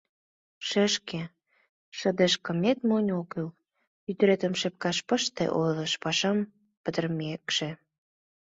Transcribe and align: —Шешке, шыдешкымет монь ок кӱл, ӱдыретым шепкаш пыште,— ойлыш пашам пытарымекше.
—Шешке, 0.67 1.21
шыдешкымет 1.97 2.79
монь 2.89 3.11
ок 3.19 3.27
кӱл, 3.31 3.47
ӱдыретым 4.09 4.53
шепкаш 4.61 4.97
пыште,— 5.07 5.45
ойлыш 5.59 5.93
пашам 6.03 6.37
пытарымекше. 6.83 7.69